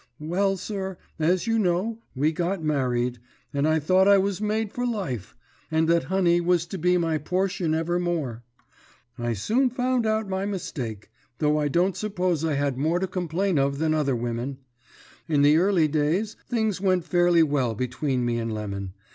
[0.19, 3.19] Well, sir, as you know, we got married,
[3.53, 5.35] and I thought I was made for life,
[5.69, 8.43] and that honey was to be my portion evermore.
[9.19, 13.59] I soon found out my mistake, though I don't suppose I had more to complain
[13.59, 14.57] of than other women.
[15.27, 18.95] In the early days things went fairly well between me and Lemon.